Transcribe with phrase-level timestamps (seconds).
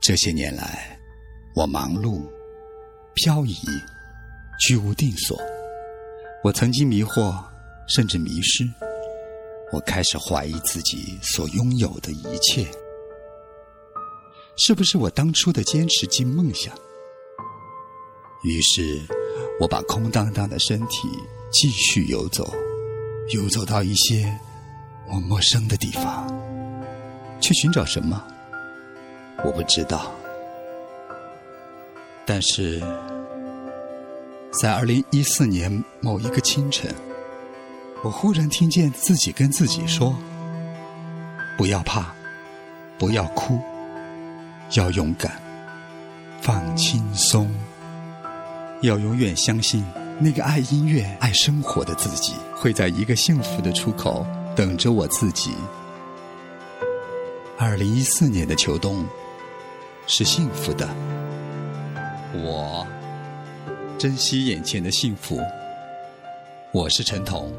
[0.00, 0.98] 这些年来，
[1.54, 2.22] 我忙碌、
[3.14, 3.54] 漂移、
[4.58, 5.38] 居无定所。
[6.42, 7.38] 我曾经迷惑，
[7.86, 8.66] 甚至迷失。
[9.72, 12.66] 我开始怀疑自己所拥有的一切，
[14.56, 16.74] 是不是我当初的坚持及梦想？
[18.42, 19.00] 于是，
[19.60, 21.08] 我把空荡荡的身体
[21.52, 22.50] 继续游走，
[23.34, 24.34] 游走到一些
[25.12, 26.26] 我陌生的地方，
[27.38, 28.26] 去寻找什么？
[29.44, 30.10] 我不知道。
[32.26, 32.80] 但是
[34.60, 36.94] 在二零一四年某一个清晨。
[38.02, 40.16] 我忽然听见自己跟自己说
[41.58, 42.14] ：“不要怕，
[42.98, 43.60] 不要哭，
[44.74, 45.38] 要勇敢，
[46.40, 47.54] 放轻松，
[48.80, 49.84] 要永远相信
[50.18, 55.54] 那个爱音乐、爱生活的自己，会在一个幸福的出口等着我自己。”
[57.60, 59.04] 二零一四年的秋冬
[60.12, 60.88] 是幸福的，
[62.34, 62.84] 我
[63.96, 65.40] 珍惜眼前的幸福。
[66.72, 67.54] 我是陈彤。